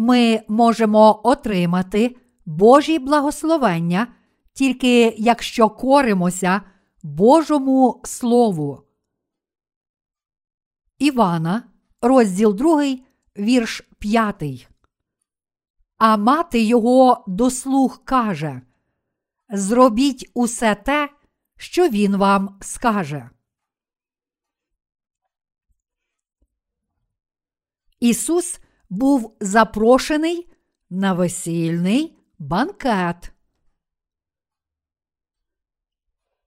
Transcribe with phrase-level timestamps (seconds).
[0.00, 2.16] Ми можемо отримати
[2.46, 4.06] Божі благословення
[4.52, 6.62] тільки якщо коримося
[7.02, 8.82] Божому Слову.
[10.98, 11.62] Івана,
[12.00, 12.96] розділ 2,
[13.38, 14.68] вірш 5.
[15.98, 18.62] А мати його до слух каже
[19.50, 21.08] Зробіть усе те,
[21.56, 23.30] що він вам скаже.
[28.00, 30.48] Ісус був запрошений
[30.90, 33.32] на весільний банкет.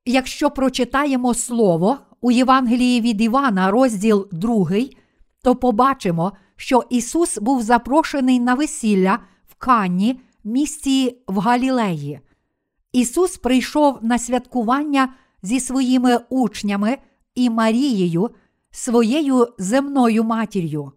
[0.05, 4.67] Якщо прочитаємо слово у Євангелії від Івана, розділ 2,
[5.41, 12.19] то побачимо, що Ісус був запрошений на весілля в Канні, місті в Галілеї.
[12.91, 16.97] Ісус прийшов на святкування зі своїми учнями
[17.35, 18.29] і Марією,
[18.71, 20.91] своєю земною матір'ю.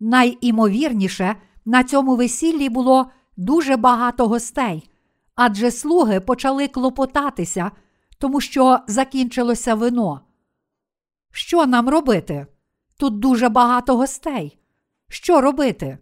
[0.00, 4.90] Найімовірніше, на цьому весіллі було дуже багато гостей,
[5.34, 7.70] адже слуги почали клопотатися,
[8.18, 10.20] тому що закінчилося вино.
[11.30, 12.46] Що нам робити?
[12.96, 14.58] Тут дуже багато гостей.
[15.08, 15.98] Що робити?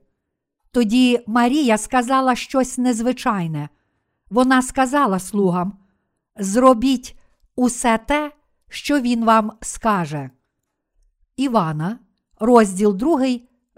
[0.71, 3.69] Тоді Марія сказала щось незвичайне.
[4.31, 5.79] Вона сказала слугам:
[6.37, 7.19] Зробіть
[7.57, 8.33] усе те,
[8.69, 10.31] що він вам скаже.
[11.37, 11.99] Івана,
[12.41, 13.27] розділ 2,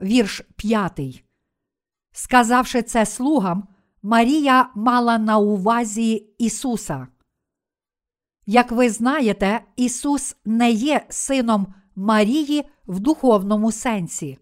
[0.02, 1.24] вірш 5.
[2.12, 3.68] Сказавши це слугам,
[4.02, 7.06] Марія мала на увазі Ісуса.
[8.46, 14.38] Як ви знаєте, Ісус не є сином Марії в духовному сенсі.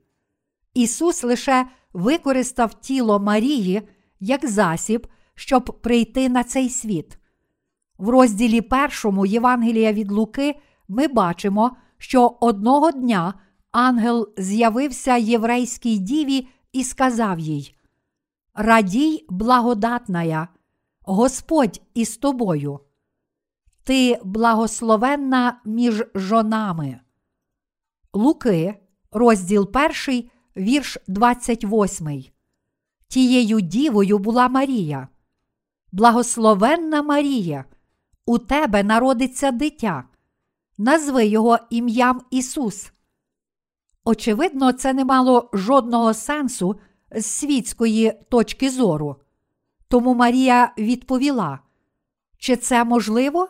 [0.75, 3.83] Ісус лише використав тіло Марії
[4.21, 7.19] як засіб, щоб прийти на цей світ.
[7.99, 13.34] В розділі першому Євангелія від Луки ми бачимо, що одного дня
[13.76, 17.75] ангел з'явився єврейській діві і сказав їй:
[18.54, 20.48] Радій, благодатная,
[21.03, 22.81] Господь із тобою.
[23.84, 27.00] Ти благословенна між жонами.
[28.12, 28.75] Луки,
[29.10, 29.70] розділ
[30.06, 32.25] 1, вірш 28.
[33.09, 35.09] Тією дівою була Марія.
[35.92, 37.65] Благословенна Марія,
[38.26, 40.04] у тебе народиться дитя.
[40.78, 42.92] Назви його ім'ям Ісус.
[44.09, 46.77] Очевидно, це не мало жодного сенсу
[47.11, 49.17] з світської точки зору.
[49.89, 51.59] Тому Марія відповіла:
[52.39, 53.49] Чи це можливо?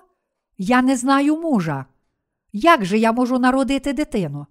[0.59, 1.85] Я не знаю мужа.
[2.53, 4.47] Як же я можу народити дитину?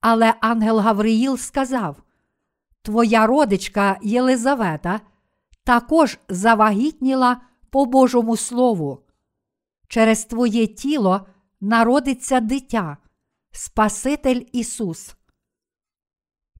[0.00, 1.96] Але ангел Гавриїл сказав:
[2.82, 5.00] Твоя родичка Єлизавета
[5.64, 8.98] також завагітніла по Божому Слову.
[9.88, 11.26] Через твоє тіло
[11.60, 12.96] народиться дитя,
[13.56, 15.16] Спаситель Ісус.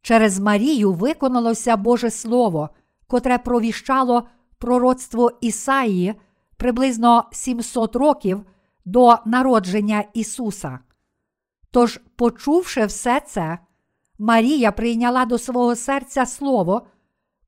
[0.02, 2.70] Через Марію виконалося Боже Слово,
[3.06, 4.28] котре провіщало
[4.58, 6.14] пророцтво Ісаїї
[6.56, 8.46] приблизно 700 років
[8.84, 10.78] до народження Ісуса.
[11.70, 13.58] Тож, почувши все це,
[14.18, 16.86] Марія прийняла до свого серця Слово,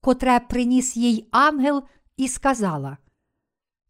[0.00, 1.82] котре приніс їй ангел,
[2.16, 2.96] і сказала: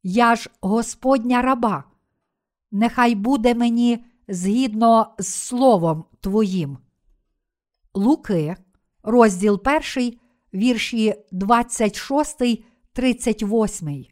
[0.03, 1.85] Я ж Господня раба,
[2.71, 6.79] нехай буде мені згідно з Словом Твоїм.
[7.95, 8.57] Луки,
[9.03, 9.63] розділ
[9.97, 10.19] 1,
[10.55, 12.43] вірші 26,
[12.93, 14.07] 38.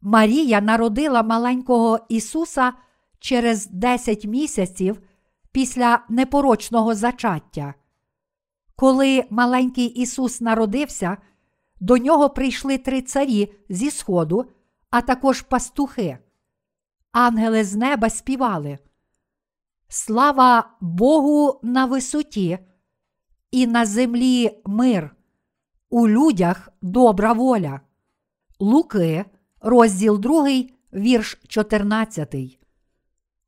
[0.00, 2.72] Марія народила маленького Ісуса
[3.18, 5.02] через 10 місяців
[5.52, 7.74] після непорочного зачаття.
[8.76, 11.16] Коли маленький Ісус народився,
[11.80, 14.44] до нього прийшли три царі зі Сходу,
[14.90, 16.18] а також пастухи.
[17.12, 18.78] Ангели з неба співали.
[19.88, 22.58] Слава Богу на висоті,
[23.50, 25.16] і на землі мир,
[25.90, 27.80] у людях добра воля.
[28.58, 29.24] Луки,
[29.60, 30.48] розділ 2,
[30.92, 32.34] вірш 14.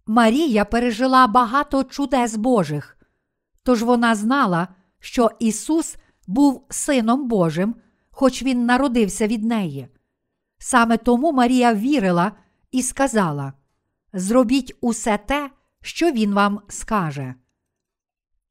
[0.06, 2.98] Марія пережила багато чудес Божих,
[3.62, 4.68] тож вона знала,
[5.00, 5.96] що Ісус
[6.26, 7.74] був Сином Божим,
[8.10, 9.88] хоч Він народився від неї.
[10.58, 12.32] Саме тому Марія вірила
[12.70, 13.52] і сказала:
[14.12, 15.50] Зробіть усе те,
[15.82, 17.34] що Він вам скаже.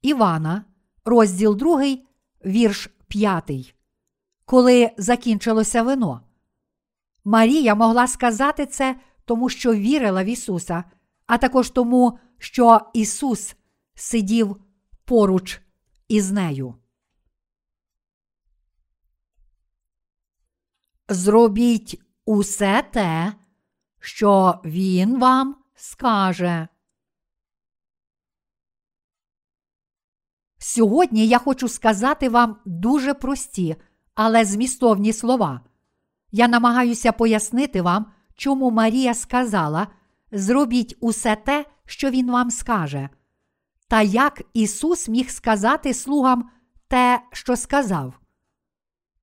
[0.02, 0.64] Івана,
[1.04, 1.96] розділ 2,
[2.44, 3.74] вірш 5.
[4.44, 6.20] Коли закінчилося вино.
[7.24, 10.84] Марія могла сказати це, тому що вірила в Ісуса,
[11.26, 13.56] а також тому, що Ісус
[13.94, 14.56] сидів
[15.04, 15.60] поруч
[16.08, 16.74] із нею.
[21.08, 23.32] Зробіть усе те,
[24.00, 26.68] що Він вам скаже.
[30.68, 33.76] Сьогодні я хочу сказати вам дуже прості,
[34.14, 35.60] але змістовні слова.
[36.32, 38.06] Я намагаюся пояснити вам,
[38.36, 39.86] чому Марія сказала:
[40.32, 43.08] зробіть усе те, що Він вам скаже.
[43.88, 46.50] Та як Ісус міг сказати слугам
[46.88, 48.14] те, що сказав.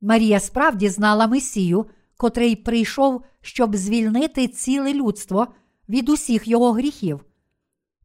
[0.01, 1.85] Марія справді знала Месію,
[2.17, 5.47] котрий прийшов, щоб звільнити ціле людство
[5.89, 7.25] від усіх його гріхів.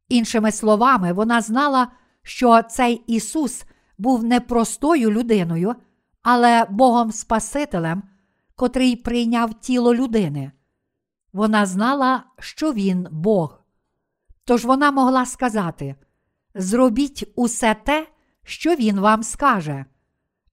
[0.09, 1.89] Іншими словами, вона знала,
[2.23, 3.65] що цей Ісус
[3.99, 5.75] був не простою людиною,
[6.23, 8.03] але Богом Спасителем,
[8.57, 10.53] котрий прийняв тіло людини.
[11.33, 13.61] Вона знала, що Він Бог.
[14.45, 15.95] Тож вона могла сказати:
[16.55, 18.09] Зробіть усе те,
[18.45, 19.85] що Він вам скаже.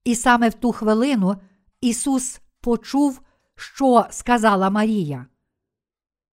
[0.04, 1.36] І саме в ту хвилину
[1.80, 3.20] Ісус почув,
[3.56, 5.26] що сказала Марія.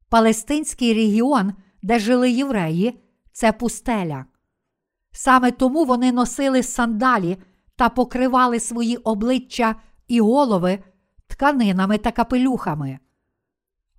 [0.10, 3.00] Палестинський регіон, де жили євреї,
[3.32, 4.26] це пустеля.
[5.18, 7.38] Саме тому вони носили сандалі
[7.76, 9.76] та покривали свої обличчя
[10.08, 10.80] і голови
[11.28, 13.00] тканинами та капелюхами.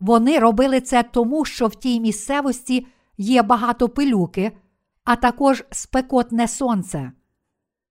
[0.00, 2.86] Вони робили це тому, що в тій місцевості
[3.18, 4.52] є багато пилюки,
[5.04, 7.12] а також спекотне сонце.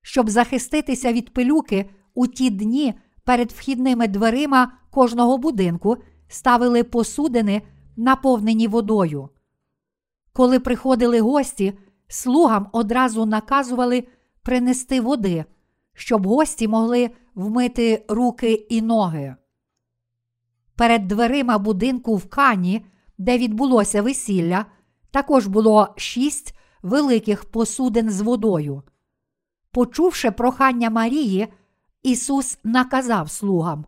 [0.01, 2.93] Щоб захиститися від пилюки у ті дні
[3.23, 7.61] перед вхідними дверима кожного будинку ставили посудини,
[7.97, 9.29] наповнені водою.
[10.33, 11.73] Коли приходили гості,
[12.07, 14.07] слугам одразу наказували
[14.43, 15.45] принести води,
[15.93, 19.35] щоб гості могли вмити руки і ноги.
[20.75, 22.85] Перед дверима будинку в Кані,
[23.17, 24.65] де відбулося весілля,
[25.11, 28.83] також було шість великих посудин з водою.
[29.71, 31.47] Почувши прохання Марії,
[32.03, 33.85] Ісус наказав слугам: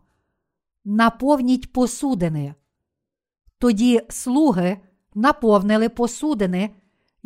[0.85, 2.55] наповніть посудини.
[3.59, 4.77] Тоді слуги
[5.15, 6.75] наповнили посудини,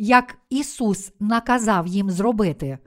[0.04, 2.78] як Ісус наказав їм зробити.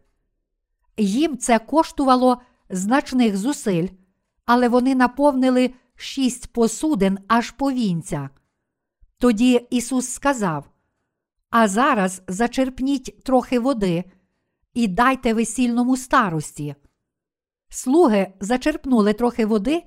[0.98, 3.88] Їм це коштувало значних зусиль,
[4.46, 8.30] але вони наповнили шість посудин аж по вінця.
[9.18, 10.70] Тоді Ісус сказав:
[11.50, 14.04] А зараз зачерпніть трохи води
[14.74, 16.76] і дайте весільному старості.
[17.70, 19.84] Слуги зачерпнули трохи води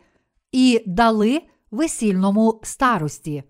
[0.53, 3.45] і дали весільному старості.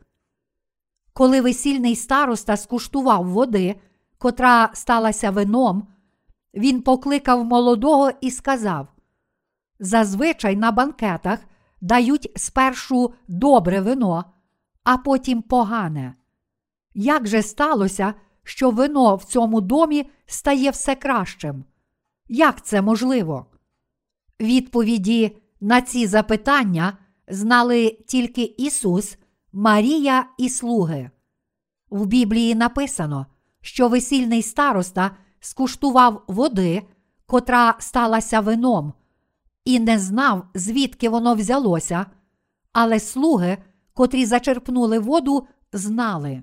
[1.18, 3.80] Коли весільний староста скуштував води,
[4.18, 5.86] котра сталася вином,
[6.54, 8.88] він покликав молодого і сказав:
[9.80, 11.38] Зазвичай на банкетах
[11.80, 14.24] дають спершу добре вино,
[14.84, 16.14] а потім погане.
[16.94, 21.64] Як же сталося, що вино в цьому домі стає все кращим?
[22.28, 23.46] Як це можливо?
[24.40, 26.98] Відповіді на ці запитання
[27.28, 29.18] знали тільки Ісус,
[29.52, 31.10] Марія і слуги.
[31.90, 33.26] В Біблії написано,
[33.60, 35.10] що весільний староста
[35.40, 36.82] скуштував води,
[37.26, 38.92] котра сталася вином,
[39.64, 42.06] і не знав, звідки воно взялося,
[42.72, 43.58] але слуги,
[43.94, 46.42] котрі зачерпнули воду, знали.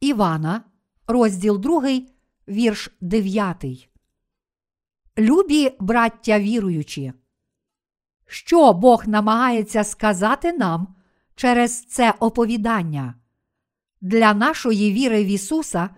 [0.00, 0.64] Івана,
[1.06, 2.00] розділ 2,
[2.48, 3.90] вірш 9.
[5.18, 7.12] Любі браття віруючі.
[8.26, 10.94] Що Бог намагається сказати нам
[11.38, 13.14] через це оповідання?
[14.00, 15.90] Для нашої віри в Ісуса,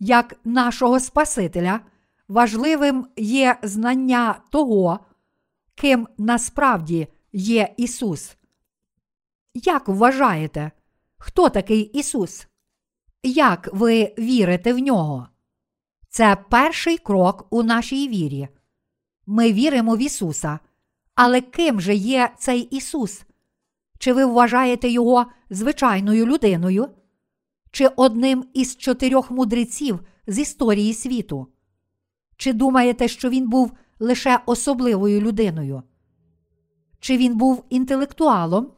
[0.00, 1.80] як нашого Спасителя,
[2.28, 5.00] важливим є знання того,
[5.74, 8.36] ким насправді є Ісус.
[9.54, 10.70] Як вважаєте,
[11.18, 12.46] хто такий Ісус?
[13.22, 15.28] Як ви вірите в нього?
[16.08, 18.48] Це перший крок у нашій вірі.
[19.26, 20.58] Ми віримо в Ісуса.
[21.14, 23.22] Але ким же є цей Ісус?
[23.98, 26.88] Чи ви вважаєте Його звичайною людиною?
[27.70, 31.46] Чи одним із чотирьох мудреців з історії світу?
[32.36, 35.82] Чи думаєте, що він був лише особливою людиною?
[37.00, 38.72] Чи він був інтелектуалом?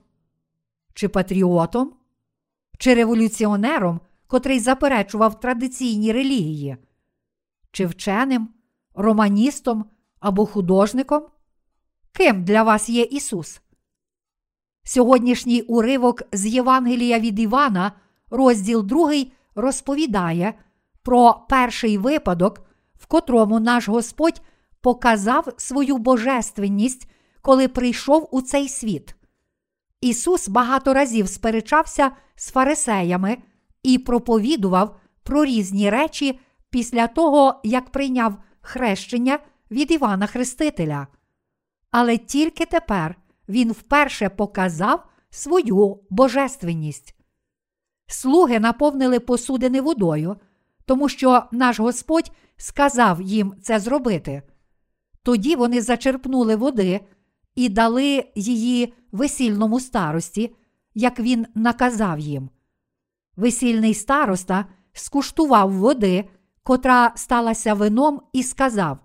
[0.94, 1.92] Чи патріотом?
[2.78, 6.76] Чи революціонером, котрий заперечував традиційні релігії?
[7.72, 8.48] Чи вченим,
[8.94, 9.84] романістом
[10.20, 11.22] або художником?
[12.12, 13.60] Ким для вас є Ісус?
[14.84, 17.92] Сьогоднішній уривок з Євангелія від Івана,
[18.30, 19.12] розділ 2,
[19.54, 20.54] розповідає
[21.02, 22.60] про перший випадок,
[22.98, 24.42] в котрому наш Господь
[24.80, 27.10] показав свою божественність,
[27.42, 29.14] коли прийшов у цей світ.
[30.00, 33.38] Ісус багато разів сперечався з фарисеями
[33.82, 39.38] і проповідував про різні речі після того, як прийняв хрещення
[39.70, 41.06] від Івана Хрестителя.
[41.90, 43.16] Але тільки тепер
[43.50, 47.14] він вперше показав свою божественність.
[48.06, 50.36] Слуги наповнили посудини водою,
[50.84, 54.42] тому що наш Господь сказав їм це зробити.
[55.22, 57.00] Тоді вони зачерпнули води
[57.54, 60.54] і дали її весільному старості,
[60.94, 62.50] як він наказав їм.
[63.36, 66.28] Весільний староста скуштував води,
[66.62, 68.98] котра сталася вином, і сказав: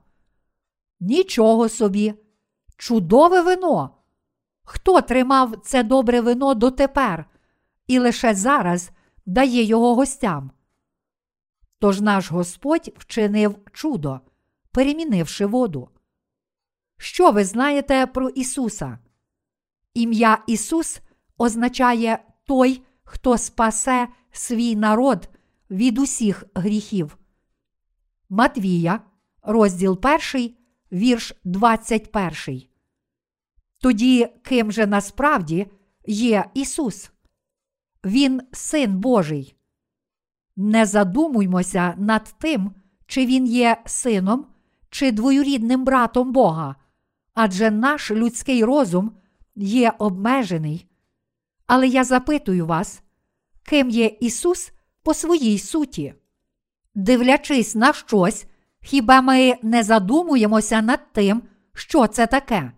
[0.99, 2.13] Нічого собі,
[2.77, 3.94] чудове вино!
[4.65, 7.25] Хто тримав це добре вино дотепер
[7.87, 8.91] і лише зараз
[9.25, 10.51] дає його гостям?
[11.79, 14.19] Тож наш Господь вчинив чудо,
[14.71, 15.89] перемінивши воду.
[16.97, 18.99] Що ви знаєте про Ісуса?
[19.93, 21.01] Ім'я Ісус
[21.37, 25.29] означає той, хто спасе свій народ
[25.69, 27.17] від усіх гріхів.
[28.29, 28.99] Матвія,
[29.41, 29.99] розділ
[30.33, 30.55] 1,
[30.91, 32.74] вірш 21.
[33.85, 35.67] Тоді ким же насправді
[36.07, 37.11] є Ісус?
[38.05, 39.55] Він Син Божий.
[40.55, 42.71] Не задумуймося над тим,
[43.07, 44.45] чи Він є сином,
[44.89, 46.75] чи двоюрідним братом Бога,
[47.33, 49.11] адже наш людський розум
[49.55, 50.87] є обмежений.
[51.67, 53.03] Але я запитую вас,
[53.63, 54.71] ким є Ісус
[55.03, 56.13] по своїй суті?
[56.95, 58.45] Дивлячись на щось,
[58.81, 62.71] хіба ми не задумуємося над тим, що це таке?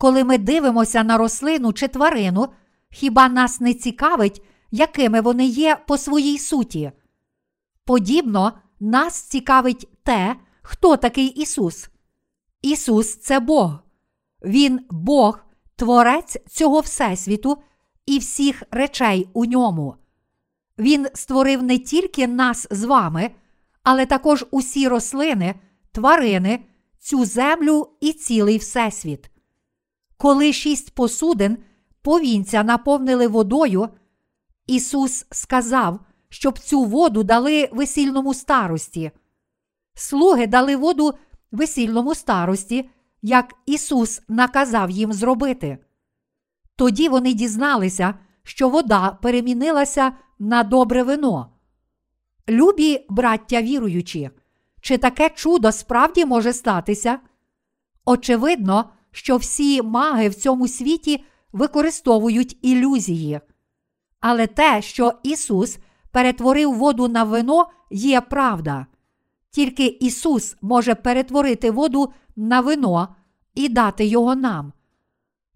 [0.00, 2.48] Коли ми дивимося на рослину чи тварину,
[2.90, 6.92] хіба нас не цікавить, якими вони є по своїй суті?
[7.84, 11.88] Подібно нас цікавить те, хто такий Ісус.
[12.62, 13.78] Ісус це Бог.
[14.44, 15.38] Він Бог,
[15.76, 17.58] Творець цього Всесвіту
[18.06, 19.94] і всіх речей у ньому.
[20.78, 23.30] Він створив не тільки нас з вами,
[23.82, 25.54] але також усі рослини,
[25.92, 26.64] тварини,
[26.98, 29.30] цю землю і цілий Всесвіт.
[30.20, 31.58] Коли шість посудин
[32.02, 33.88] повінця наповнили водою,
[34.66, 39.10] Ісус сказав, щоб цю воду дали весільному старості.
[39.94, 41.14] Слуги дали воду
[41.52, 42.90] весільному старості,
[43.22, 45.78] як Ісус наказав їм зробити.
[46.76, 51.52] Тоді вони дізналися, що вода перемінилася на добре вино.
[52.48, 54.30] Любі браття віруючі,
[54.80, 57.18] чи таке чудо справді може статися?
[58.04, 63.40] Очевидно, що всі маги в цьому світі використовують ілюзії.
[64.20, 65.78] Але те, що Ісус
[66.10, 68.86] перетворив воду на вино, є правда.
[69.50, 73.16] Тільки Ісус може перетворити воду на вино
[73.54, 74.72] і дати його нам.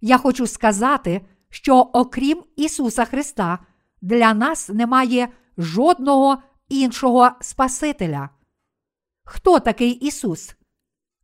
[0.00, 3.58] Я хочу сказати, що окрім Ісуса Христа,
[4.02, 8.28] для нас немає жодного іншого Спасителя.
[9.24, 10.56] Хто такий Ісус?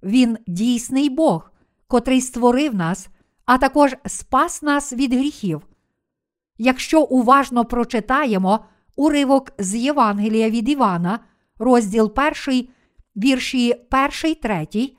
[0.03, 1.50] Він дійсний Бог,
[1.91, 3.09] котрий створив нас,
[3.45, 5.67] а також спас нас від гріхів.
[6.59, 8.65] Якщо уважно прочитаємо
[8.97, 11.21] уривок з Євангелія від Івана,
[11.59, 12.13] розділ
[12.49, 12.69] 1,
[13.17, 13.75] вірші
[14.23, 14.93] 1, 3,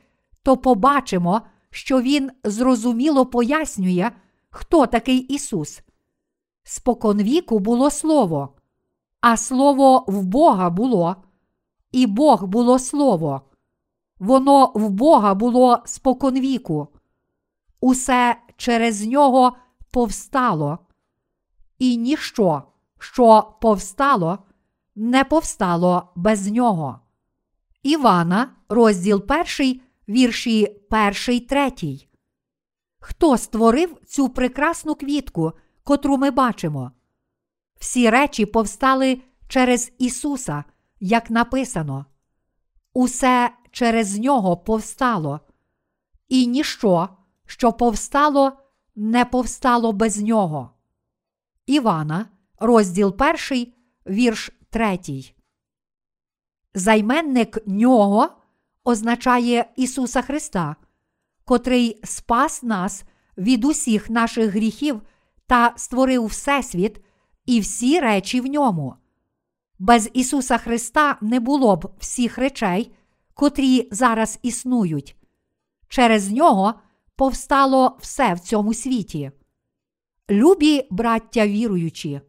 [0.43, 4.12] то побачимо, що Він зрозуміло пояснює,
[4.50, 5.81] хто такий Ісус.
[6.63, 8.55] Споконвіку було Слово,
[9.21, 11.15] а Слово в Бога було,
[11.91, 13.50] і Бог було Слово.
[14.21, 16.87] Воно в Бога було споконвіку.
[17.79, 19.57] Усе через нього
[19.91, 20.79] повстало,
[21.79, 22.63] і ніщо,
[22.99, 24.39] що повстало,
[24.95, 26.99] не повстало без нього.
[27.83, 29.23] Івана, розділ
[29.59, 30.81] 1, вірші
[31.27, 31.71] 1, 3.
[32.99, 35.51] Хто створив цю прекрасну квітку,
[35.83, 36.91] котру ми бачимо?
[37.79, 40.63] Всі речі повстали через Ісуса,
[40.99, 42.05] як написано.
[42.93, 45.39] Усе через нього повстало,
[46.29, 47.09] і ніщо,
[47.45, 48.51] що повстало,
[48.95, 50.69] не повстало без нього.
[51.65, 52.25] Івана,
[52.59, 53.15] розділ
[53.49, 53.73] 1,
[54.07, 54.99] вірш 3.
[56.73, 58.29] Займенник нього
[58.83, 60.75] означає Ісуса Христа,
[61.45, 63.03] котрий спас нас
[63.37, 65.01] від усіх наших гріхів
[65.47, 67.03] та створив Всесвіт
[67.45, 68.95] і всі речі в ньому.
[69.79, 72.91] Без Ісуса Христа не було б всіх речей,
[73.41, 75.15] котрі зараз існують.
[75.88, 76.74] Через нього
[77.15, 79.31] повстало все в цьому світі.
[80.29, 82.21] Любі браття віруючі,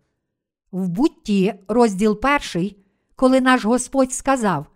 [0.70, 2.84] в бутті, розділ перший,
[3.16, 4.66] коли наш Господь сказав: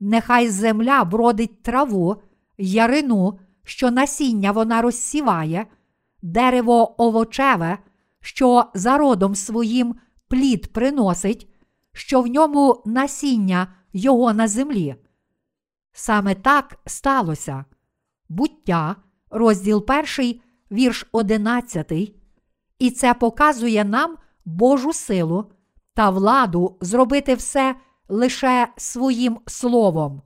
[0.00, 2.16] Нехай земля бродить траву,
[2.58, 5.66] ярину, що насіння вона розсіває,
[6.22, 7.78] дерево овочеве,
[8.20, 9.94] що за родом своїм
[10.28, 11.48] плід приносить,
[11.92, 14.96] що в ньому насіння його на землі.
[15.96, 17.64] Саме так сталося.
[18.28, 18.96] Буття,
[19.30, 22.16] розділ перший, вірш одинадцятий,
[22.78, 25.50] і це показує нам Божу силу
[25.94, 27.76] та владу зробити все
[28.08, 30.22] лише своїм словом.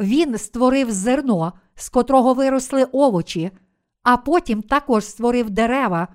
[0.00, 3.50] Він створив зерно, з котрого виросли овочі,
[4.02, 6.08] а потім також створив дерева,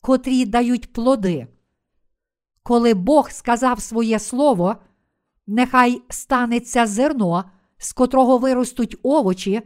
[0.00, 1.46] котрі дають плоди.
[2.62, 4.76] Коли Бог сказав своє слово,
[5.46, 7.44] нехай станеться зерно,
[7.78, 9.62] з котрого виростуть овочі,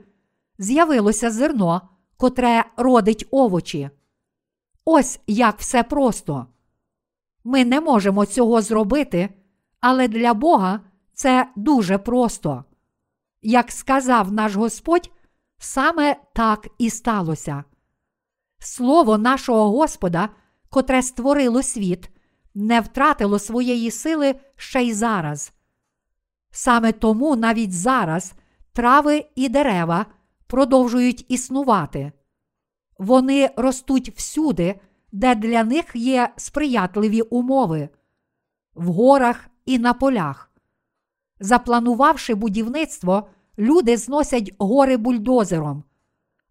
[0.59, 3.91] з'явилося зерно, котре родить овочі.
[4.85, 6.47] Ось як все просто.
[7.45, 9.29] Ми не можемо цього зробити,
[9.81, 10.81] але для Бога
[11.15, 12.65] це дуже просто.
[13.43, 15.11] Як сказав наш Господь,
[15.59, 17.65] саме так і сталося.
[18.59, 20.29] Слово нашого Господа,
[20.71, 22.11] котре створило світ,
[22.55, 25.53] не втратило своєї сили ще й зараз.
[26.51, 28.35] Саме тому навіть зараз
[28.73, 30.07] трави і дерева
[30.47, 32.13] продовжують існувати.
[32.99, 34.81] Вони ростуть всюди,
[35.13, 37.89] де для них є сприятливі умови,
[38.75, 40.51] в горах і на полях.
[41.41, 43.29] Запланувавши будівництво,
[43.59, 45.85] люди зносять гори бульдозером.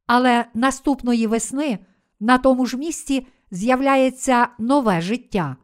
[0.05, 1.79] Але наступної весни
[2.19, 5.55] на тому ж місці з'являється нове життя.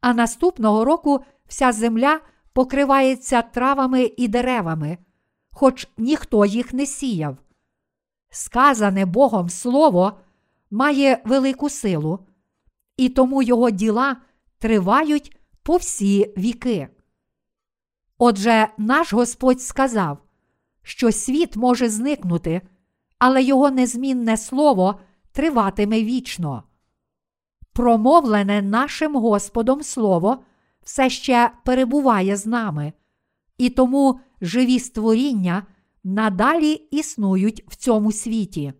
[0.00, 2.20] А наступного року вся земля
[2.52, 4.98] покривається травами і деревами,
[5.50, 7.36] хоч ніхто їх не сіяв.
[8.30, 10.12] Сказане Богом Слово
[10.70, 12.26] має велику силу,
[12.96, 14.16] і тому його діла
[14.58, 16.88] тривають по всі віки.
[18.18, 20.18] Отже, наш Господь сказав,
[20.82, 22.60] що світ може зникнути,
[23.18, 25.00] але його незмінне слово
[25.32, 26.62] триватиме вічно.
[27.72, 30.44] Промовлене нашим Господом Слово
[30.90, 32.92] все ще перебуває з нами,
[33.58, 35.66] і тому живі створіння
[36.04, 38.72] надалі існують в цьому світі.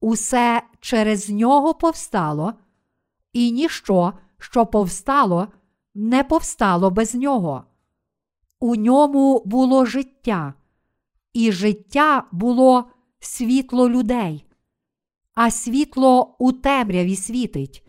[0.00, 2.54] Усе через нього повстало,
[3.32, 5.48] і ніщо, що повстало,
[5.94, 7.64] не повстало без нього.
[8.60, 10.54] У ньому було життя,
[11.32, 12.84] і життя було
[13.20, 14.46] світло людей,
[15.34, 17.87] а світло у темряві світить,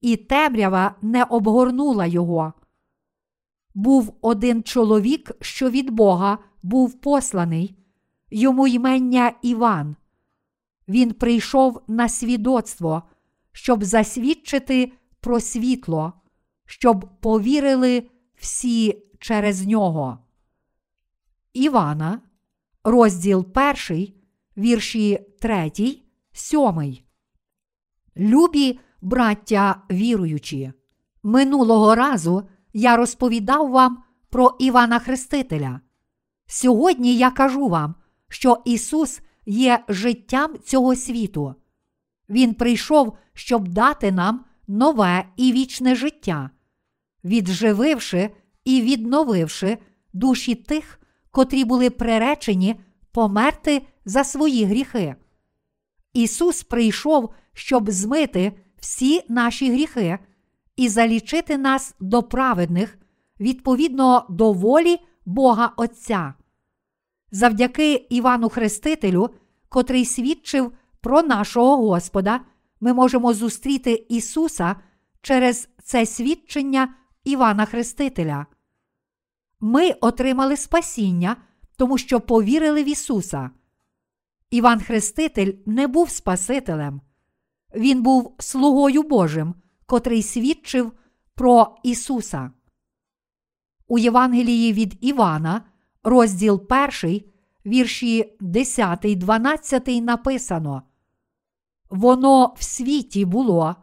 [0.00, 2.52] і темрява не обгорнула його.
[3.74, 7.78] Був один чоловік, що від Бога був посланий,
[8.30, 9.96] йому ймення Іван.
[10.88, 13.02] Він прийшов на свідоцтво,
[13.52, 16.12] щоб засвідчити про світло,
[16.66, 20.18] щоб повірили всі через нього.
[21.52, 22.20] Івана,
[22.84, 23.46] розділ
[23.88, 24.12] 1,
[24.56, 25.72] вірші 3,
[26.32, 26.98] 7.
[28.16, 30.72] Любі браття віруючі.
[31.22, 35.80] Минулого разу я розповідав вам про Івана Хрестителя.
[36.46, 37.94] Сьогодні я кажу вам,
[38.28, 41.54] що Ісус є життям цього світу.
[42.28, 46.50] Він прийшов, щоб дати нам нове і вічне життя,
[47.24, 48.30] віджививши
[48.64, 49.78] і відновивши
[50.12, 52.80] душі тих, котрі були приречені
[53.12, 55.14] померти за свої гріхи.
[56.12, 60.18] Ісус прийшов, щоб змити всі наші гріхи
[60.76, 62.98] і залічити нас до праведних
[63.40, 66.34] відповідно до волі Бога Отця.
[67.30, 69.30] Завдяки Івану Хрестителю,
[69.68, 72.40] котрий свідчив про нашого Господа,
[72.80, 74.76] ми можемо зустріти Ісуса
[75.22, 78.46] через це свідчення Івана Хрестителя.
[79.60, 81.36] Ми отримали спасіння,
[81.76, 83.50] тому що повірили в Ісуса.
[84.50, 87.00] Іван Хреститель не був Спасителем,
[87.74, 89.54] він був слугою Божим,
[89.86, 90.92] котрий свідчив
[91.34, 92.50] про Ісуса.
[93.88, 95.62] У Євангелії від Івана,
[96.02, 96.62] розділ
[97.02, 97.22] 1,
[97.66, 100.82] вірші 10, 12 написано:
[101.90, 103.76] Воно в світі було,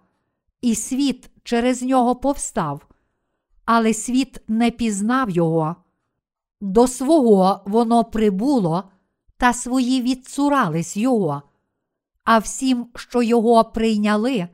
[0.61, 2.87] і світ через нього повстав,
[3.65, 5.75] але світ не пізнав його.
[6.61, 8.83] До свого воно прибуло,
[9.37, 11.41] та свої відцурались його,
[12.25, 14.47] а всім, що його прийняли,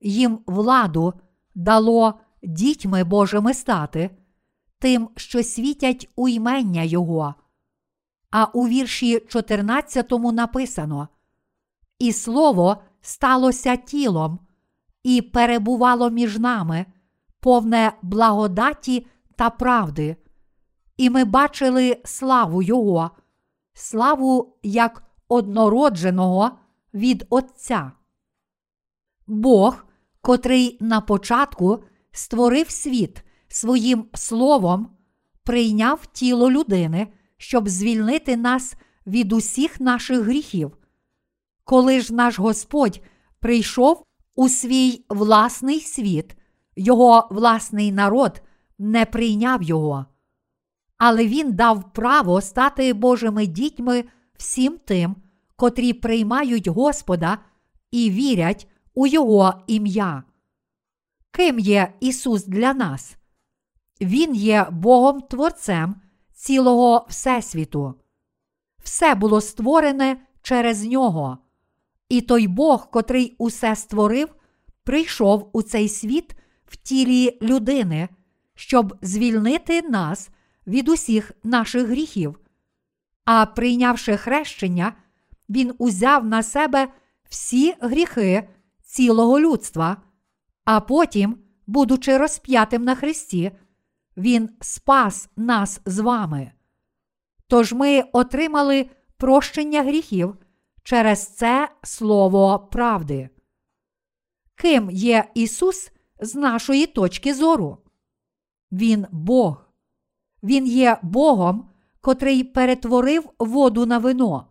[0.00, 1.14] їм владу
[1.54, 4.10] дало дітьми Божими стати,
[4.78, 7.34] тим, що світять у ймення Його.
[8.30, 11.08] А у вірші 14 написано:
[11.98, 14.38] І слово сталося тілом,
[15.02, 16.86] і перебувало між нами,
[17.40, 20.16] повне благодаті та правди,
[20.96, 23.10] і ми бачили славу Його,
[23.72, 26.50] славу як однородженого
[26.94, 27.92] від Отця.
[29.26, 29.86] Бог,
[30.20, 34.90] котрий на початку створив світ своїм словом,
[35.44, 38.74] прийняв тіло людини, щоб звільнити нас
[39.06, 40.76] від усіх наших гріхів.
[41.64, 43.00] Коли ж наш Господь
[43.40, 46.36] прийшов у свій власний світ,
[46.76, 48.42] його власний народ
[48.78, 50.06] не прийняв його.
[50.96, 54.04] але Він дав право стати Божими дітьми
[54.36, 55.16] всім тим,
[55.58, 57.38] котрі приймають Господа
[57.90, 60.22] і вірять у Його ім'я.
[61.30, 63.16] Ким є Ісус для нас?
[64.00, 65.94] Він є Богом Творцем
[66.34, 67.94] цілого Всесвіту.
[68.82, 71.38] Все було створене через нього.
[72.08, 74.34] І той Бог, котрий усе створив,
[74.84, 78.08] прийшов у цей світ в тілі людини,
[78.54, 80.30] щоб звільнити нас
[80.66, 82.40] від усіх наших гріхів.
[83.24, 84.92] А прийнявши хрещення,
[85.48, 86.88] Він узяв на себе
[87.28, 88.48] всі гріхи
[88.82, 89.96] цілого людства,
[90.64, 93.50] а потім, будучи розп'ятим на Христі,
[94.16, 96.52] Він спас нас з вами.
[97.46, 100.36] Тож ми отримали прощення гріхів
[100.82, 103.30] через це слово правди.
[104.54, 107.78] Ким є Ісус з нашої точки зору?
[108.72, 109.68] Він Бог.
[110.42, 114.47] Він є Богом, котрий перетворив воду на вино.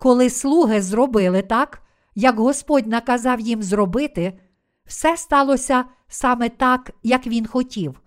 [0.00, 1.82] Коли слуги зробили так,
[2.14, 4.38] як Господь наказав їм зробити,
[4.84, 8.00] все сталося саме так, як він хотів.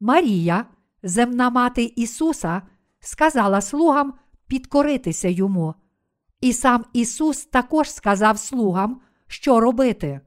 [0.00, 0.66] Марія,
[1.02, 2.62] земна мати Ісуса,
[3.00, 4.14] сказала слугам
[4.46, 5.74] підкоритися йому.
[6.40, 10.20] І сам Ісус також сказав слугам, що робити.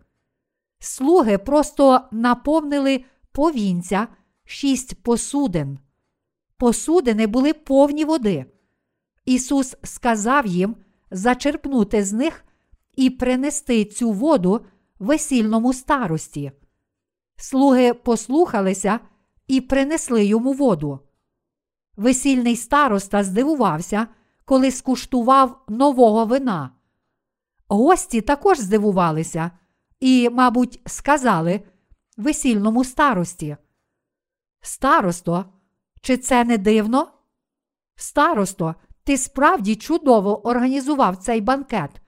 [0.80, 4.08] Слуги просто наповнили повінця
[4.46, 5.80] шість посудин.
[6.58, 8.46] Посудини були повні води.
[9.28, 10.76] Ісус сказав їм
[11.12, 12.46] зачерпнути з них
[12.96, 14.66] і принести цю воду
[15.00, 16.52] весільному старості.
[17.36, 19.00] Слуги послухалися
[19.48, 21.00] і принесли йому воду.
[21.96, 24.08] Весільний староста здивувався,
[24.46, 26.72] коли скуштував нового вина.
[27.68, 29.52] Гості також здивувалися
[30.00, 31.62] і, мабуть, сказали
[32.18, 33.58] весільному старості.
[34.62, 35.46] Старосто,
[36.02, 37.12] чи це не дивно?
[37.96, 38.76] Старосто,
[39.08, 42.02] ти справді чудово організував цей банкет.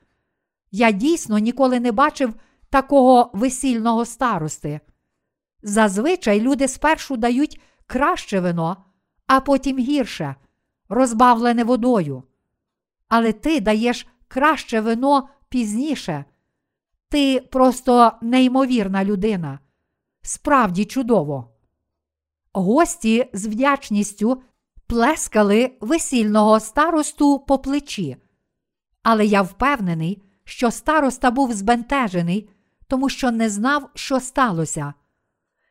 [0.72, 2.34] Я дійсно ніколи не бачив
[2.70, 4.80] такого весільного старости.
[5.64, 8.78] Зазвичай люди спершу дають краще вино,
[9.28, 10.36] а потім гірше,
[10.90, 12.24] розбавлене водою.
[13.08, 16.26] Але ти даєш краще вино пізніше.
[17.10, 19.60] Ти просто неймовірна людина.
[20.22, 21.50] Справді чудово.
[22.54, 24.42] Гості з вдячністю
[24.89, 28.17] плескали весільного старосту по плечі.
[29.04, 32.49] Але я впевнений, що староста був збентежений,
[32.88, 34.93] тому що не знав, що сталося.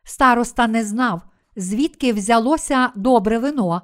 [0.03, 1.21] Староста не знав,
[1.55, 3.81] звідки взялося добре вино,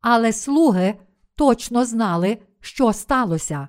[0.00, 0.94] але слуги
[1.34, 3.68] точно знали, що сталося.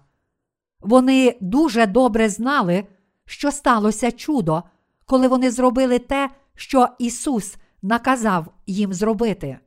[0.79, 2.87] Вони дуже добре знали,
[3.25, 4.63] що сталося чудо,
[5.05, 9.59] коли вони зробили те, що Ісус наказав їм зробити.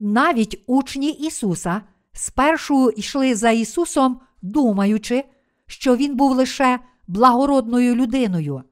[0.00, 1.82] Навіть учні Ісуса
[2.12, 5.24] спершу йшли за Ісусом, думаючи,
[5.66, 8.62] що Він був лише благородною людиною.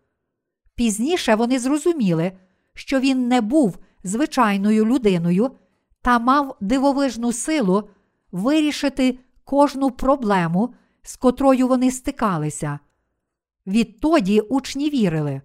[0.75, 2.33] Пізніше вони зрозуміли,
[2.75, 5.51] що він не був звичайною людиною
[6.03, 7.89] та мав дивовижну силу
[8.33, 12.79] вирішити кожну проблему, з котрою вони стикалися.
[13.67, 15.41] Відтоді учні вірили.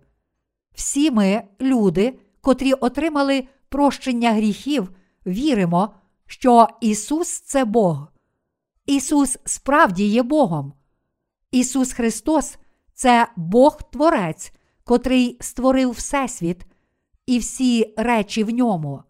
[0.74, 4.91] Всі ми, люди, котрі отримали прощення гріхів,
[5.26, 8.08] віримо, що Ісус це Бог.
[8.86, 10.74] Ісус справді є Богом.
[11.52, 12.58] Ісус Христос
[12.94, 14.54] це Бог Творець,
[14.84, 16.66] котрий створив Всесвіт
[17.26, 19.04] і всі речі в ньому.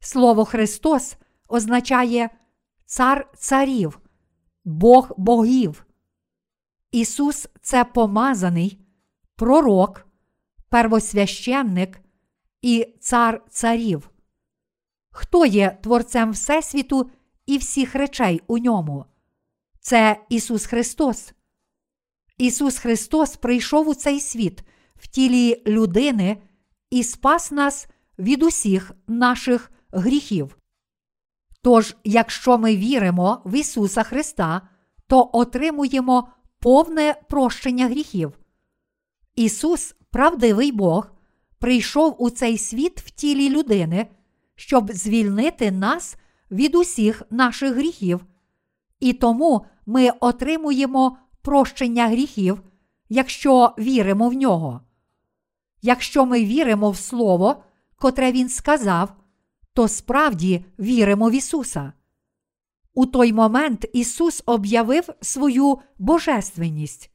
[0.00, 1.16] Слово Христос
[1.48, 2.30] означає
[2.86, 4.00] Цар царів,
[4.64, 5.86] Бог богів.
[6.92, 8.80] Ісус це помазаний,
[9.36, 10.06] пророк,
[10.68, 12.00] первосвященник
[12.62, 14.10] і цар царів.
[15.10, 17.10] Хто є Творцем Всесвіту
[17.46, 19.04] і всіх речей у ньому?
[19.80, 21.32] Це Ісус Христос.
[22.38, 24.62] Ісус Христос прийшов у цей світ
[24.96, 26.42] в тілі людини
[26.90, 30.56] і спас нас від усіх наших гріхів.
[31.62, 34.68] Тож, якщо ми віримо в Ісуса Христа,
[35.06, 38.38] то отримуємо повне прощення гріхів.
[39.34, 41.10] Ісус, правдивий Бог,
[41.58, 44.06] прийшов у цей світ в тілі людини,
[44.60, 46.16] щоб звільнити нас
[46.50, 48.24] від усіх наших гріхів.
[49.00, 52.62] І тому ми отримуємо прощення гріхів,
[53.08, 54.80] якщо віримо в нього.
[55.82, 57.62] Якщо ми віримо в Слово,
[57.96, 59.12] котре Він сказав,
[59.72, 61.92] то справді віримо в Ісуса.
[62.94, 67.10] У той момент Ісус об'явив свою божественність.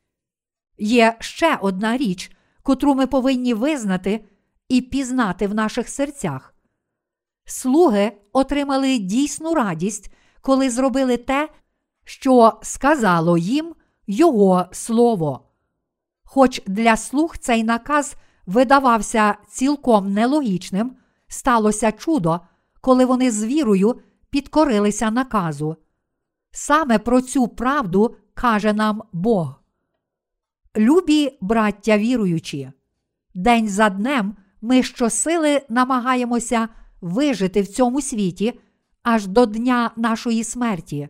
[0.78, 2.32] Є ще одна річ,
[2.64, 4.26] котру ми повинні визнати
[4.70, 6.55] і пізнати в наших серцях.
[7.46, 11.50] Слуги отримали дійсну радість, коли зробили те,
[12.04, 13.76] що сказало їм
[14.08, 15.50] Його Слово.
[16.24, 20.96] Хоч для слуг цей наказ видавався цілком нелогічним,
[21.28, 22.40] сталося чудо,
[22.82, 25.76] коли вони з вірою підкорилися наказу.
[26.52, 29.62] Саме про цю правду каже нам Бог.
[30.78, 32.72] Любі браття віруючі,
[33.34, 36.70] день за днем ми щосили намагаємося
[37.06, 38.60] вижити в цьому світі
[39.04, 41.10] аж до дня нашої смерті.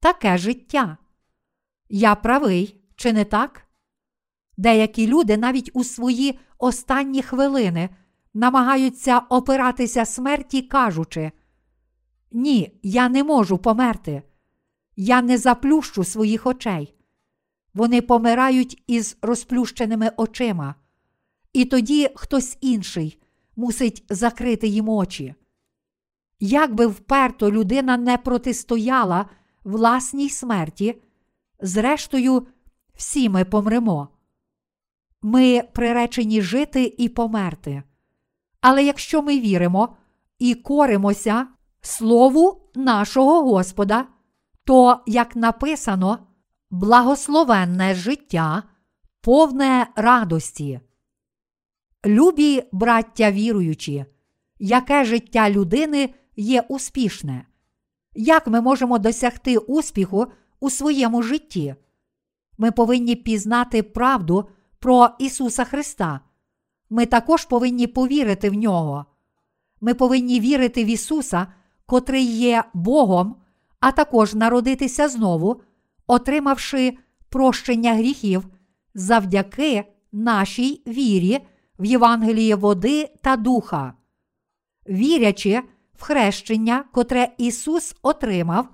[0.00, 0.96] Таке життя.
[1.88, 3.66] Я правий, чи не так?
[4.56, 7.90] Деякі люди навіть у свої останні хвилини
[8.34, 11.32] намагаються опиратися смерті, кажучи:
[12.32, 14.22] Ні, я не можу померти.
[14.96, 16.94] Я не заплющу своїх очей.
[17.74, 20.74] Вони помирають із розплющеними очима,
[21.52, 23.23] і тоді хтось інший
[23.56, 25.34] мусить закрити їм очі.
[26.40, 29.26] Як би вперто людина не протистояла
[29.64, 31.02] власній смерті,
[31.60, 32.46] зрештою,
[32.94, 34.08] всі ми помремо.
[35.22, 37.82] Ми приречені жити і померти.
[38.60, 39.96] Але якщо ми віримо
[40.38, 41.46] і коримося
[41.80, 44.06] Слову нашого Господа,
[44.64, 46.18] то, як написано,
[46.70, 48.62] благословенне життя,
[49.20, 50.80] повне радості.
[52.06, 54.04] Любі браття віруючі,
[54.58, 57.46] яке життя людини є успішне?
[58.14, 60.26] Як ми можемо досягти успіху
[60.60, 61.74] у своєму житті?
[62.58, 66.20] Ми повинні пізнати правду про Ісуса Христа.
[66.90, 69.06] Ми також повинні повірити в нього.
[69.80, 71.46] Ми повинні вірити в Ісуса,
[71.86, 73.36] котрий є Богом,
[73.80, 75.60] а також народитися знову,
[76.06, 78.46] отримавши прощення гріхів
[78.94, 81.40] завдяки нашій вірі
[81.78, 83.94] в Євангеліє води та духа.
[84.88, 85.62] Вірячи
[85.94, 88.68] в хрещення, котре Ісус отримав,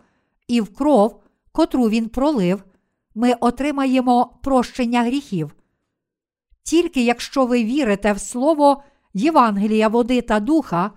[0.49, 2.65] і в кров, котру Він пролив,
[3.15, 5.55] ми отримаємо прощення гріхів.
[6.63, 8.83] Тільки якщо ви вірите в Слово
[9.15, 10.91] Євангелія води та духа,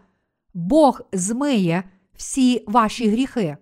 [0.54, 1.84] Бог змиє
[2.16, 3.58] всі ваші гріхи.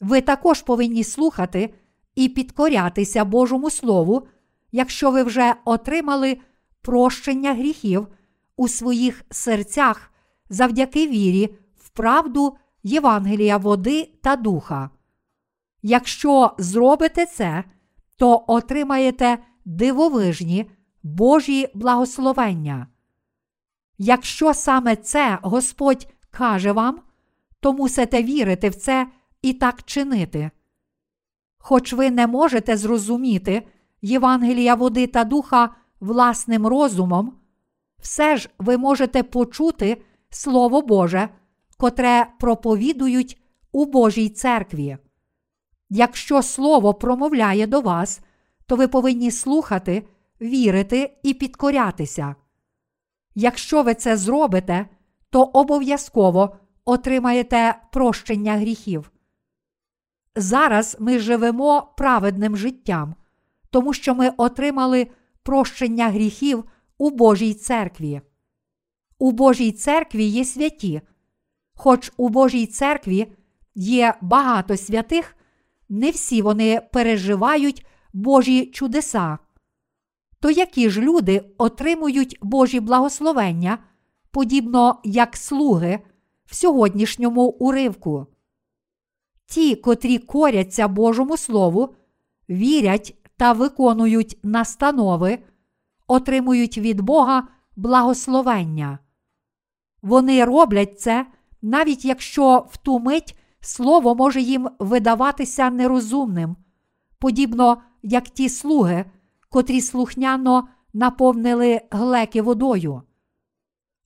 [0.00, 1.74] Ви також повинні слухати
[2.14, 4.28] і підкорятися Божому Слову,
[4.72, 6.38] якщо ви вже отримали
[6.86, 8.08] прощення гріхів
[8.56, 10.12] у своїх серцях
[10.50, 14.90] завдяки вірі в правду Євангелія води та духа.
[15.82, 17.64] Якщо зробите це,
[18.16, 20.70] то отримаєте дивовижні
[21.02, 22.86] Божі благословення.
[23.98, 27.00] Якщо саме це Господь каже вам,
[27.60, 29.06] то мусите вірити в це
[29.42, 30.50] і так чинити.
[31.58, 33.66] Хоч ви не можете зрозуміти
[34.02, 37.32] Євангелія води та духа власним розумом,
[37.98, 41.28] все ж ви можете почути Слово Боже,
[41.76, 43.40] котре проповідують
[43.72, 44.96] у Божій церкві.
[45.90, 48.20] Якщо Слово промовляє до вас,
[48.66, 50.08] то ви повинні слухати,
[50.40, 52.34] вірити і підкорятися.
[53.34, 54.86] Якщо ви це зробите,
[55.30, 59.12] то обов'язково отримаєте прощення гріхів.
[60.36, 63.14] Зараз ми живемо праведним життям,
[63.70, 65.06] тому що ми отримали
[65.46, 66.64] прощення гріхів
[66.98, 68.20] у Божій церкві.
[69.18, 71.00] У Божій церкві є святі.
[71.74, 73.32] Хоч у Божій церкві
[73.74, 75.36] є багато святих,
[75.88, 79.38] не всі вони переживають Божі чудеса.
[80.40, 83.78] То які ж люди отримують Божі благословення,
[84.30, 86.00] подібно як слуги
[86.46, 88.26] в сьогоднішньому уривку?
[89.46, 91.94] Ті, котрі коряться Божому Слову,
[92.48, 95.38] вірять та виконують настанови,
[96.06, 98.98] отримують від Бога благословення.
[100.02, 101.26] Вони роблять це,
[101.62, 106.56] навіть якщо в ту мить слово може їм видаватися нерозумним,
[107.18, 109.04] подібно як ті слуги,
[109.50, 113.02] котрі слухняно наповнили глеки водою.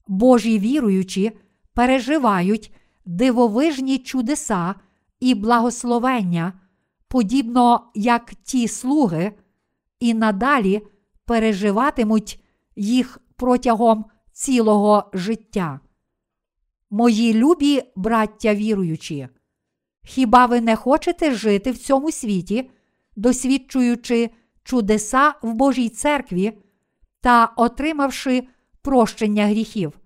[0.07, 1.31] Божі віруючі
[1.73, 2.73] переживають
[3.05, 4.75] дивовижні чудеса
[5.19, 6.53] і благословення,
[7.11, 9.31] подібно як ті слуги,
[9.99, 10.81] і надалі
[11.25, 12.43] переживатимуть
[12.75, 15.79] їх протягом цілого життя.
[16.89, 19.27] Мої любі браття віруючі,
[20.03, 22.69] хіба ви не хочете жити в цьому світі,
[23.15, 24.29] досвідчуючи
[24.63, 26.57] чудеса в Божій церкві
[27.21, 28.47] та отримавши
[28.81, 29.99] прощення гріхів?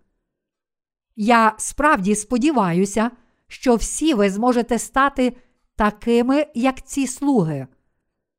[1.16, 3.12] Я справді сподіваюся,
[3.48, 5.34] що всі ви зможете стати
[5.76, 7.68] такими, як ці слуги.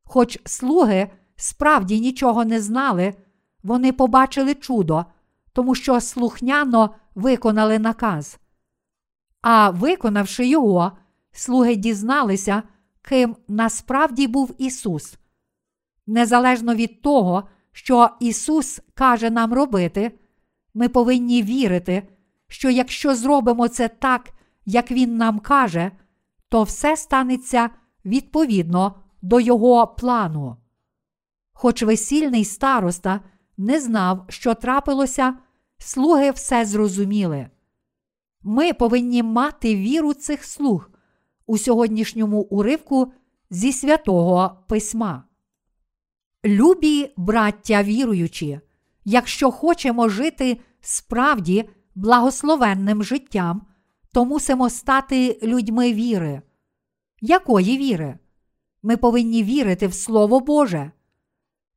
[0.05, 3.15] Хоч слуги справді нічого не знали,
[3.63, 5.05] вони побачили чудо,
[5.53, 8.39] тому що слухняно виконали наказ.
[9.43, 10.93] А виконавши його,
[11.33, 12.63] слуги дізналися,
[13.03, 15.17] ким насправді був Ісус.
[16.07, 20.19] Незалежно від того, що Ісус каже нам робити,
[20.75, 22.09] ми повинні вірити,
[22.49, 24.31] що якщо зробимо це так,
[24.67, 25.91] як Він нам каже,
[26.49, 27.71] то все станеться
[28.05, 30.57] відповідно до Його плану.
[31.53, 33.21] Хоч весільний староста
[33.57, 35.35] не знав, що трапилося,
[35.79, 37.51] слуги все зрозуміли.
[38.43, 40.91] Ми повинні мати віру цих слуг
[41.47, 43.13] у сьогоднішньому уривку
[43.51, 45.25] зі святого письма.
[46.45, 48.61] Любі браття віруючі,
[49.05, 53.67] якщо хочемо жити справді благословенним життям,
[54.17, 56.43] то мусимо стати людьми віри.
[57.21, 58.19] Якої віри?
[58.83, 60.91] Ми повинні вірити в Слово Боже.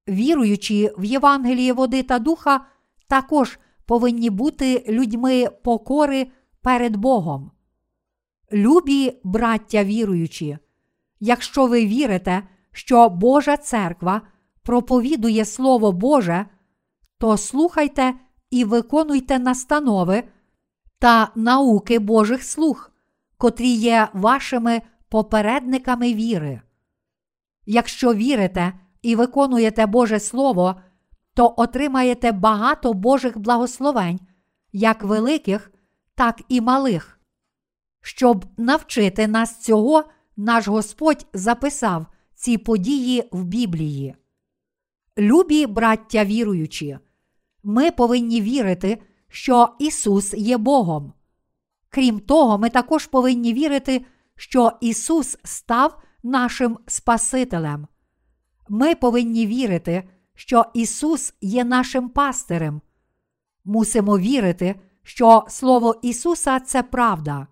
[0.09, 2.65] Віруючи в Євангеліє води та духа,
[3.07, 6.27] також повинні бути людьми покори
[6.61, 7.51] перед Богом.
[8.53, 10.57] Любі браття віруючі,
[11.19, 14.21] якщо ви вірите, що Божа церква
[14.63, 16.45] проповідує Слово Боже,
[17.17, 18.13] то слухайте
[18.51, 20.23] і виконуйте настанови
[20.99, 22.91] та науки Божих слуг,
[23.37, 26.61] котрі є вашими попередниками віри.
[27.65, 30.81] Якщо вірите і виконуєте Боже Слово,
[31.33, 34.19] то отримаєте багато Божих благословень,
[34.71, 35.71] як великих,
[36.15, 37.19] так і малих.
[38.01, 40.03] Щоб навчити нас цього,
[40.37, 44.15] наш Господь записав ці події в Біблії.
[45.17, 46.99] Любі браття віруючі,
[47.63, 51.13] ми повинні вірити, що Ісус є Богом.
[51.89, 57.87] Крім того, ми також повинні вірити, що Ісус став нашим Спасителем.
[58.69, 62.81] Ми повинні вірити, що Ісус є нашим пастирем.
[63.65, 67.47] Мусимо вірити, що Слово Ісуса це правда.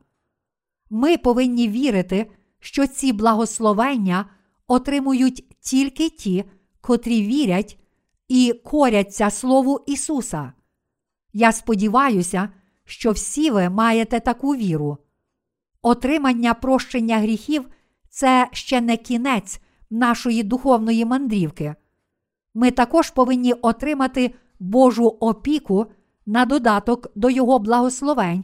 [0.89, 4.25] Ми повинні вірити, що ці благословення
[4.67, 6.43] отримують тільки ті,
[6.81, 7.79] котрі вірять
[8.27, 10.53] і коряться Слову Ісуса.
[11.39, 12.49] Я сподіваюся,
[12.85, 14.97] що всі ви маєте таку віру.
[15.81, 17.67] Отримання прощення гріхів
[18.09, 21.75] це ще не кінець нашої духовної мандрівки.
[22.53, 25.85] Ми також повинні отримати Божу опіку
[26.25, 28.43] на додаток до Його благословень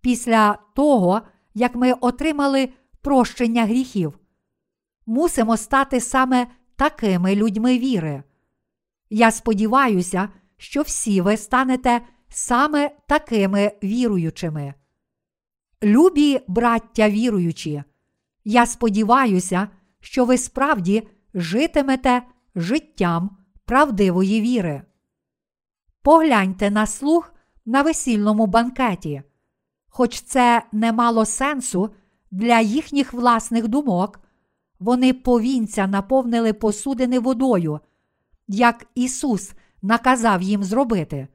[0.00, 1.20] після того,
[1.54, 2.68] як ми отримали
[3.00, 4.18] прощення гріхів.
[5.06, 6.46] Мусимо стати саме
[6.76, 8.22] такими людьми віри.
[9.10, 12.00] Я сподіваюся, що всі ви станете
[12.36, 14.74] саме такими віруючими.
[15.82, 17.82] Любі браття віруючі,
[18.44, 19.68] я сподіваюся,
[20.00, 22.22] що ви справді житимете
[22.54, 24.82] життям правдивої віри.
[26.02, 27.34] Погляньте на слух
[27.66, 29.22] на весільному банкеті,
[29.88, 31.90] хоч це не мало сенсу
[32.30, 34.20] для їхніх власних думок,
[34.78, 37.80] вони повінця наповнили посудини водою,
[38.48, 41.28] як Ісус наказав їм зробити.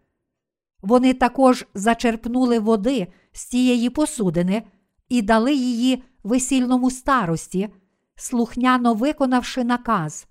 [0.81, 4.63] Вони також зачерпнули води з тієї посудини
[5.09, 7.69] і дали її весільному старості,
[8.15, 10.27] слухняно виконавши наказ.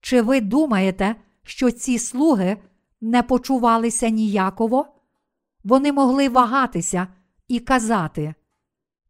[0.00, 2.56] Чи ви думаєте, що ці слуги
[3.00, 4.86] не почувалися ніяково?
[5.64, 7.08] Вони могли вагатися
[7.48, 8.34] і казати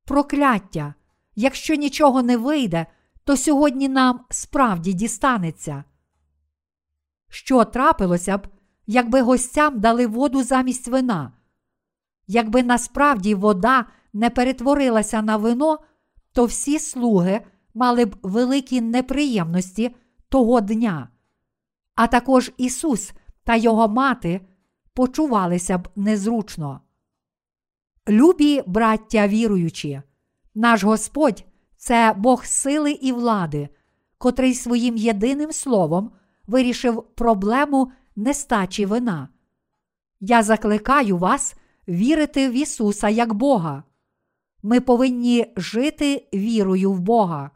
[0.04, 0.94] Прокляття!
[1.34, 2.86] Якщо нічого не вийде,
[3.24, 5.84] то сьогодні нам справді дістанеться.
[7.28, 8.48] Що трапилося б,
[8.86, 11.32] якби гостям дали воду замість вина?
[12.26, 15.78] Якби насправді вода не перетворилася на вино,
[16.32, 17.40] то всі слуги
[17.74, 19.96] мали б великі неприємності
[20.28, 21.08] того дня.
[21.94, 23.12] А також Ісус
[23.44, 24.40] та Його мати
[24.94, 26.80] почувалися б незручно.
[28.08, 30.02] Любі браття віруючі,
[30.54, 31.44] наш Господь
[31.76, 33.68] це Бог сили і влади,
[34.18, 36.10] котрий своїм єдиним словом
[36.46, 39.28] вирішив проблему нестачі вина.
[40.20, 41.56] Я закликаю вас
[41.88, 43.82] вірити в Ісуса як Бога.
[44.62, 47.50] Ми повинні жити вірою в Бога.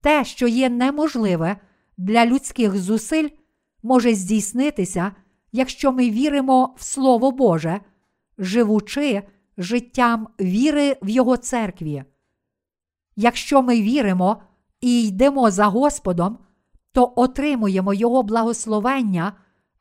[0.00, 1.56] Те, що є неможливе
[1.96, 3.28] для людських зусиль,
[3.82, 5.12] може здійснитися,
[5.52, 7.80] якщо ми віримо в Слово Боже,
[8.38, 9.22] живучи
[9.58, 12.04] життям віри в Його церкві.
[13.16, 14.42] Якщо ми віримо
[14.80, 16.38] і йдемо за Господом,
[16.92, 19.32] то отримуємо Його благословення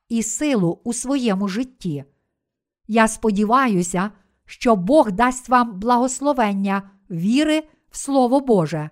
[0.10, 2.06] і силу у своєму житті.
[2.88, 4.12] Я сподіваюся,
[4.46, 8.90] що Бог дасть вам благословення віри в Слово Боже.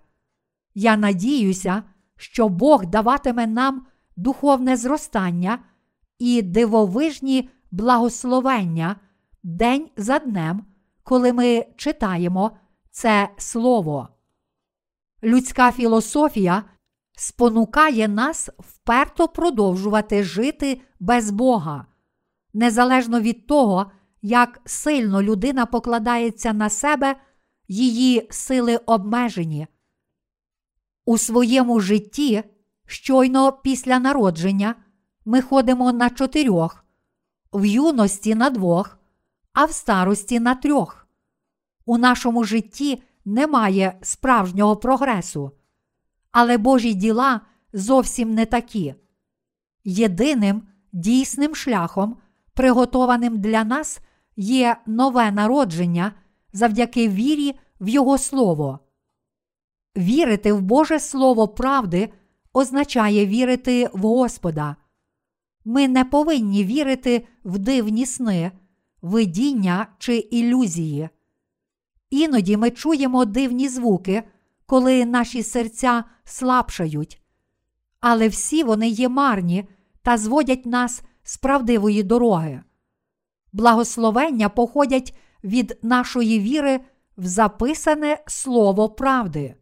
[0.75, 1.83] Я надіюся,
[2.17, 3.85] що Бог даватиме нам
[4.15, 5.59] духовне зростання
[6.19, 8.95] і дивовижні благословення
[9.43, 10.65] день за днем,
[11.03, 12.51] коли ми читаємо
[12.91, 14.07] це слово.
[15.23, 16.63] Людська філософія
[17.15, 21.85] спонукає нас вперто продовжувати жити без Бога,
[22.53, 23.91] незалежно від того,
[24.21, 27.15] як сильно людина покладається на себе,
[27.67, 29.67] її сили обмежені.
[31.05, 32.43] У своєму житті,
[32.85, 34.75] щойно після народження,
[35.25, 36.85] ми ходимо на чотирьох,
[37.53, 38.99] в юності на двох,
[39.53, 41.07] а в старості на трьох.
[41.85, 45.51] У нашому житті немає справжнього прогресу.
[46.33, 47.41] Але Божі діла
[47.73, 48.95] зовсім не такі.
[49.83, 50.61] Єдиним
[50.91, 52.17] дійсним шляхом,
[52.53, 53.99] приготованим для нас,
[54.35, 56.11] є нове народження
[56.53, 58.79] завдяки вірі в Його Слово.
[59.97, 62.09] Вірити в Боже Слово правди
[62.53, 64.75] означає вірити в Господа.
[65.65, 68.51] Ми не повинні вірити в дивні сни,
[69.01, 71.09] видіння чи ілюзії.
[72.09, 74.23] Іноді ми чуємо дивні звуки,
[74.65, 77.21] коли наші серця слабшають.
[77.99, 79.67] Але всі вони є марні
[80.01, 82.61] та зводять нас з правдивої дороги.
[83.53, 86.79] Благословення походять від нашої віри
[87.17, 89.55] в записане слово правди.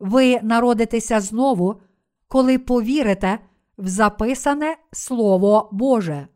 [0.00, 1.80] Ви народитеся знову,
[2.28, 3.38] коли повірите
[3.78, 6.28] в записане Слово Боже.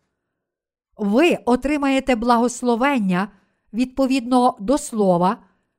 [0.97, 3.29] Ви отримаєте благословення
[3.72, 5.37] відповідно до слова,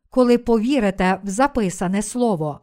[0.09, 2.61] коли повірите в записане слово.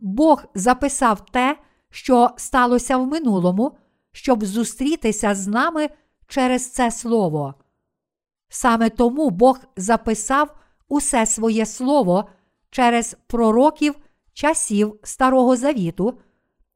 [0.00, 1.58] Бог записав те,
[1.90, 3.76] що сталося в минулому,
[4.12, 5.88] щоб зустрітися з нами
[6.26, 7.54] через це слово.
[8.48, 10.56] Саме тому Бог записав
[10.88, 12.28] усе своє слово
[12.70, 13.94] через пророків
[14.32, 16.18] часів Старого Завіту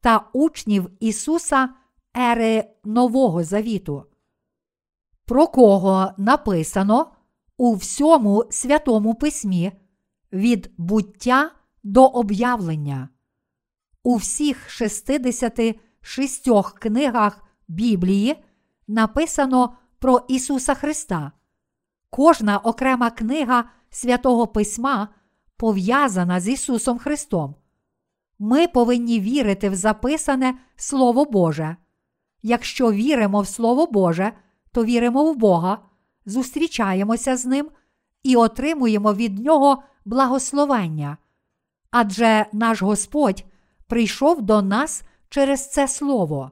[0.01, 1.69] та учнів Ісуса
[2.17, 4.07] ери Нового Завіту.
[5.25, 7.07] Про кого написано
[7.57, 9.73] у всьому святому письмі
[10.33, 11.51] від буття
[11.83, 13.09] до об'явлення.
[14.03, 16.49] У всіх 66
[16.79, 18.45] книгах Біблії
[18.89, 21.33] написано про Ісуса Христа.
[22.11, 25.09] Кожна окрема книга святого Письма
[25.57, 27.55] пов'язана з Ісусом Христом.
[28.39, 31.77] Ми повинні вірити в записане Слово Боже.
[32.43, 34.33] Якщо віримо в Слово Боже,
[34.73, 35.79] то віримо в Бога,
[36.27, 37.71] зустрічаємося з Ним
[38.23, 41.17] і отримуємо від Нього благословення.
[41.91, 43.45] Адже наш Господь
[43.87, 46.51] прийшов до нас через це Слово.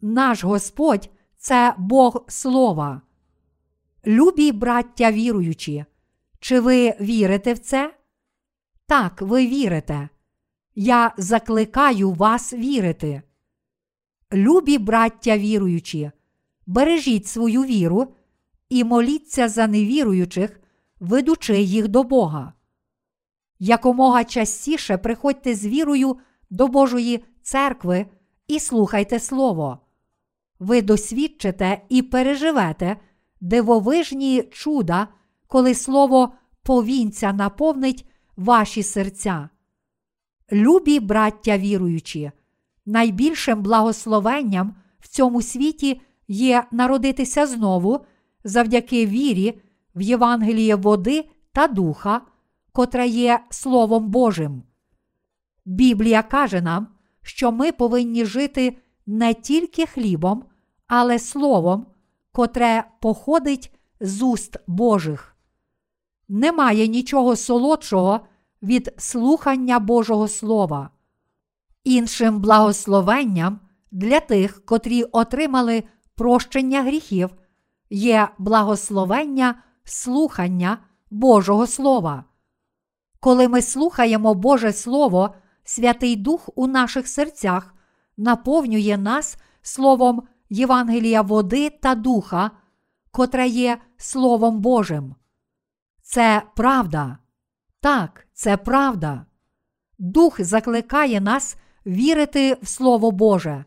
[0.00, 3.02] Наш Господь це Бог Слова.
[4.06, 5.84] Любі браття віруючі,
[6.40, 7.94] чи ви вірите в це?
[8.86, 10.08] Так, ви вірите.
[10.74, 13.22] Я закликаю вас вірити.
[14.32, 16.10] Любі браття віруючі,
[16.66, 18.14] бережіть свою віру
[18.70, 20.60] і моліться за невіруючих,
[21.00, 22.52] ведучи їх до Бога.
[23.58, 26.18] Якомога частіше приходьте з вірою
[26.50, 28.06] до Божої церкви
[28.48, 29.78] і слухайте Слово.
[30.58, 32.96] Ви досвідчите і переживете
[33.40, 35.08] дивовижні чуда,
[35.46, 38.06] коли Слово повінця наповнить
[38.36, 39.48] ваші серця.
[40.52, 42.30] Любі браття віруючі,
[42.86, 48.04] найбільшим благословенням в цьому світі є народитися знову
[48.44, 49.60] завдяки вірі
[49.94, 52.20] в Євангеліє води та духа,
[52.72, 54.62] котра є Словом Божим.
[55.64, 56.88] Біблія каже нам,
[57.22, 58.76] що ми повинні жити
[59.06, 60.44] не тільки хлібом,
[60.86, 61.86] але словом,
[62.32, 65.36] котре походить з уст Божих.
[66.28, 68.20] Немає нічого солодшого
[68.62, 70.90] від слухання Божого Слова.
[71.84, 73.60] Іншим благословенням
[73.90, 75.84] для тих, котрі отримали
[76.14, 77.30] прощення гріхів,
[77.90, 80.78] є благословення слухання
[81.10, 82.24] Божого Слова.
[83.20, 85.34] Коли ми слухаємо Боже Слово,
[85.64, 87.74] Святий Дух у наших серцях
[88.16, 92.50] наповнює нас Словом Євангелія води та духа,
[93.10, 95.14] котре є Словом Божим.
[96.02, 97.18] Це правда.
[97.80, 99.26] Так, це правда.
[99.98, 103.64] Дух закликає нас вірити в Слово Боже.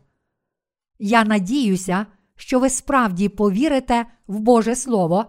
[0.98, 2.06] Я надіюся,
[2.36, 5.26] що ви справді повірите в Боже Слово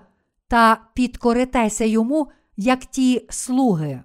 [0.48, 4.04] та підкоритеся йому, як ті слуги.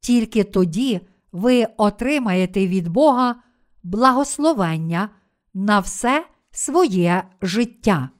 [0.00, 1.00] Тільки тоді
[1.32, 3.36] ви отримаєте від Бога
[3.82, 5.08] благословення
[5.54, 8.10] на все своє життя.